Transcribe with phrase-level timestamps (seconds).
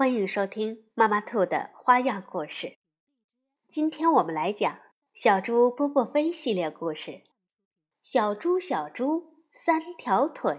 [0.00, 2.78] 欢迎收听妈妈兔的花样故事。
[3.68, 4.72] 今天我们来讲
[5.12, 7.10] 《小猪波波飞》系列故事，
[8.02, 10.54] 《小猪小猪三条腿》，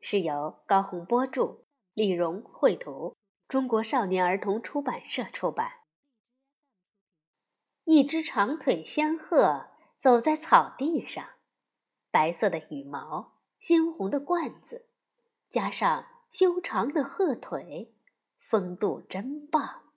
[0.00, 3.14] 是由高洪波著，李荣绘图，
[3.48, 5.70] 中国少年儿童出版社出版。
[7.84, 9.68] 一只长腿仙鹤
[9.98, 11.32] 走在草地上，
[12.10, 14.88] 白色的羽毛，鲜红的冠子，
[15.50, 17.94] 加上修长的鹤腿。
[18.42, 19.92] 风度真棒。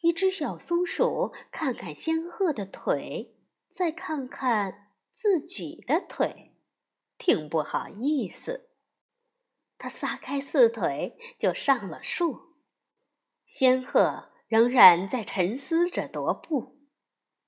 [0.00, 3.36] 一只小松鼠看看仙鹤的腿，
[3.70, 6.56] 再看看自己的腿，
[7.16, 8.70] 挺不好意思。
[9.76, 12.56] 它撒开四腿就上了树。
[13.46, 16.80] 仙鹤仍然在沉思着踱步，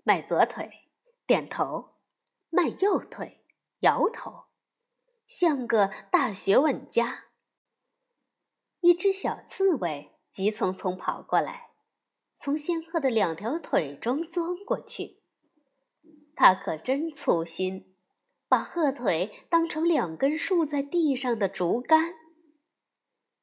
[0.03, 0.89] 迈左腿，
[1.27, 1.98] 点头；
[2.48, 3.45] 迈右腿，
[3.81, 4.47] 摇头，
[5.27, 7.30] 像个大学问家。
[8.81, 11.70] 一只小刺猬急匆匆跑过来，
[12.36, 15.20] 从仙鹤的两条腿中钻过去。
[16.34, 17.95] 它可真粗心，
[18.48, 22.14] 把鹤腿当成两根竖在地上的竹竿。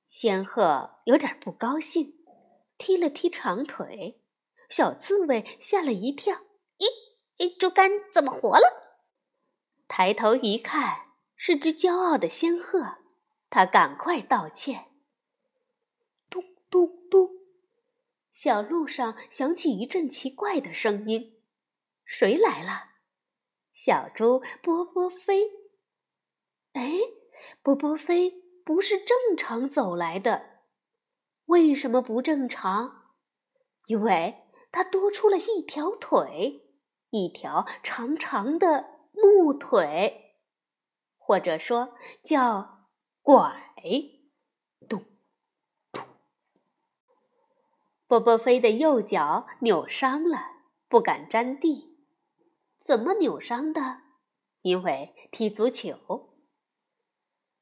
[0.08, 2.16] 仙鹤有点不高兴，
[2.78, 4.24] 踢了踢长腿。
[4.70, 6.42] 小刺猬吓了一跳
[7.38, 8.82] ：“咦，竹竿怎么活了？”
[9.88, 12.98] 抬头一看，是只骄傲的仙鹤。
[13.50, 14.88] 它赶快道歉。
[16.70, 17.48] 嘟嘟，
[18.32, 21.42] 小路上响起一阵奇怪的声音。
[22.04, 22.92] 谁来了？
[23.74, 25.52] 小猪波波飞。
[26.74, 26.92] 哎，
[27.62, 30.62] 波波飞不是正常走来的，
[31.46, 33.14] 为什么不正常？
[33.86, 36.62] 因为它多出了一条腿，
[37.10, 40.36] 一条长长的木腿，
[41.18, 42.90] 或者说叫
[43.22, 43.64] 拐。
[48.08, 51.98] 波波飞的右脚扭伤了，不敢沾地。
[52.80, 54.02] 怎么扭伤的？
[54.62, 56.30] 因为踢足球。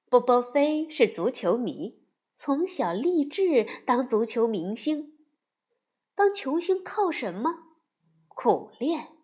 [0.07, 5.17] 波波飞是足球迷，从小立志当足球明星。
[6.13, 7.79] 当球星靠什么？
[8.27, 9.17] 苦练。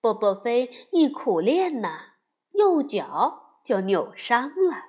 [0.00, 2.14] 波波飞一苦练呐，
[2.54, 4.86] 右脚就扭伤了。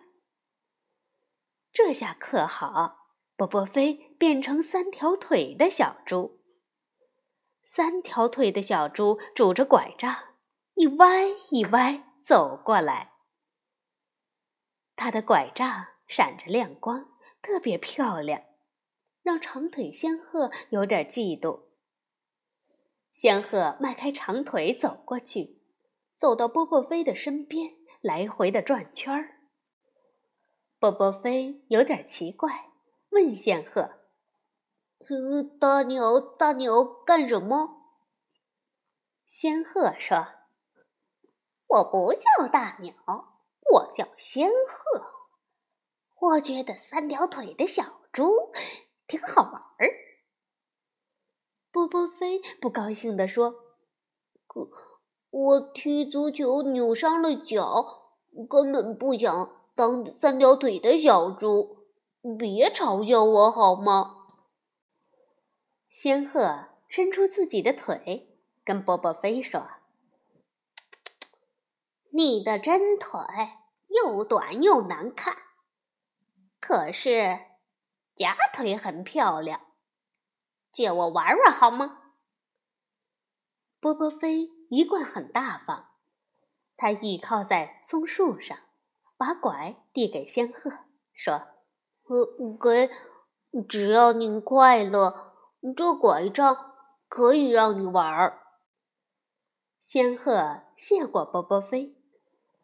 [1.72, 2.99] 这下可好。
[3.40, 6.42] 波波飞变成三条腿的小猪。
[7.64, 10.14] 三条腿的小猪拄着拐杖，
[10.74, 13.14] 一歪一歪走过来。
[14.98, 17.12] 他的拐杖闪着亮光，
[17.42, 18.42] 特别漂亮，
[19.24, 21.62] 让长腿仙鹤有点嫉妒。
[23.14, 25.62] 仙鹤迈开长腿走过去，
[26.14, 29.40] 走到波波飞的身边，来回的转圈儿。
[30.78, 32.69] 波波飞有点奇怪。
[33.10, 33.90] 问仙鹤
[35.10, 37.78] ：“呃，大鸟，大鸟干什么？”
[39.28, 40.28] 仙鹤说
[41.68, 42.94] ：“我不叫大鸟，
[43.72, 45.20] 我叫仙鹤。
[46.22, 48.52] 我觉得三条腿的小猪
[49.08, 49.90] 挺好玩儿。”
[51.72, 53.54] 波波飞不高兴地说
[54.48, 54.70] ：“可
[55.30, 58.16] 我踢足球扭伤了脚，
[58.50, 61.78] 根本不想当三条腿的小猪。”
[62.22, 64.26] 别嘲笑我好吗？
[65.90, 69.70] 仙鹤伸出自己的腿，跟波波飞说
[72.12, 73.22] ：“你的真腿
[73.88, 75.34] 又短又难看，
[76.60, 77.40] 可是
[78.16, 79.68] 假腿很漂亮，
[80.74, 82.14] 借我玩玩好吗？”
[83.80, 85.92] 波波飞一贯很大方，
[86.76, 88.58] 他倚靠在松树上，
[89.16, 90.80] 把拐递给仙鹤，
[91.14, 91.59] 说。
[92.10, 92.90] 呃，给，
[93.68, 95.34] 只要你快乐，
[95.78, 96.74] 这拐杖
[97.08, 98.40] 可以让你玩儿。
[99.80, 101.96] 仙鹤谢过波波飞，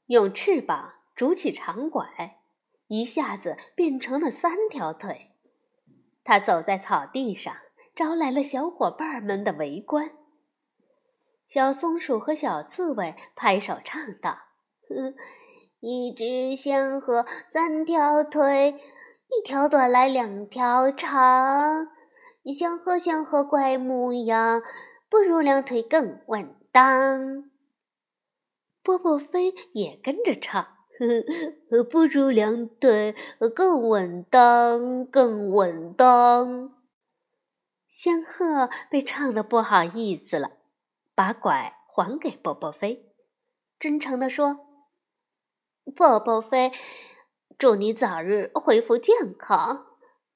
[0.08, 2.40] 用翅膀拄起长拐，
[2.88, 5.36] 一下子变成了三条腿。
[6.24, 7.54] 它走在草地上，
[7.96, 10.12] 招来了小伙伴们的围观。
[11.46, 14.40] 小松鼠和小刺猬拍手唱道
[15.82, 18.82] ：“一只仙鹤三条腿。”
[19.28, 21.88] 一条短来两条长，
[22.44, 24.62] 你像鹤像鹤怪模样，
[25.10, 27.50] 不如两腿更稳当。
[28.84, 31.22] 波波飞也跟着唱，呵
[31.70, 33.16] 呵不如两腿
[33.56, 36.72] 更稳当，更稳当。
[37.90, 40.52] 仙鹤被唱的不好意思了，
[41.16, 43.12] 把拐还给波波飞，
[43.80, 44.60] 真诚地说
[45.96, 46.72] ：“波波飞。”
[47.58, 49.86] 祝你早日恢复健康，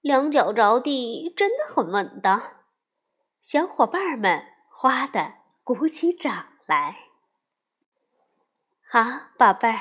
[0.01, 2.41] 两脚着地真的很稳当。
[3.41, 5.33] 小伙伴们哗的
[5.63, 7.09] 鼓起掌来。
[8.89, 9.01] 好，
[9.37, 9.79] 宝贝儿，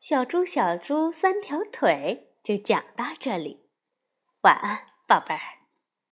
[0.00, 3.68] 小猪小猪三条腿就讲到这里，
[4.40, 5.57] 晚安，宝贝儿。